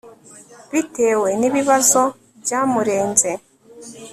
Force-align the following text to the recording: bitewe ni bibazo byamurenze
bitewe 0.71 1.29
ni 1.39 1.49
bibazo 1.55 2.01
byamurenze 2.41 3.29